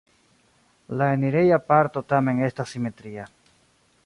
[1.01, 3.33] La enireja parto tamen estas simetria.